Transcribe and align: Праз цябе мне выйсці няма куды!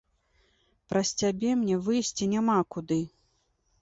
Праз 0.93 1.11
цябе 1.21 1.49
мне 1.59 1.75
выйсці 1.89 2.31
няма 2.33 2.57
куды! 2.77 2.99